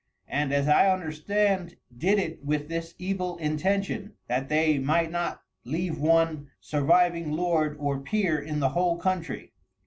And 0.27 0.51
as 0.51 0.67
I 0.67 0.85
understnad, 0.85 1.75
did 1.95 2.17
it 2.17 2.43
with 2.43 2.69
this 2.69 2.95
evil 2.97 3.37
Intention, 3.37 4.13
that 4.27 4.49
they 4.49 4.79
might 4.79 5.11
not 5.11 5.43
leave 5.63 5.99
one 5.99 6.49
surviving 6.59 7.33
Lord 7.33 7.77
or 7.79 7.99
Peer 7.99 8.39
in 8.39 8.61
the 8.61 8.69
whole 8.69 8.97
Countrey. 8.97 9.51